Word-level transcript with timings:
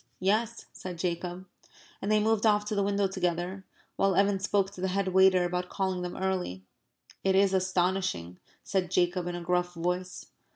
"Yes," 0.19 0.65
said 0.73 0.97
Jacob. 0.97 1.45
And 2.01 2.11
they 2.11 2.19
moved 2.19 2.47
off 2.47 2.65
to 2.65 2.73
the 2.73 2.81
window 2.81 3.05
together, 3.07 3.65
while 3.97 4.15
Evan 4.15 4.39
spoke 4.39 4.71
to 4.71 4.81
the 4.81 4.87
head 4.87 5.09
waiter 5.09 5.43
about 5.45 5.69
calling 5.69 6.01
them 6.01 6.17
early. 6.17 6.63
"It 7.23 7.35
is 7.35 7.53
astonishing," 7.53 8.39
said 8.63 8.89
Jacob, 8.89 9.27
in 9.27 9.35
a 9.35 9.41
gruff 9.41 9.75
voice. 9.75 10.25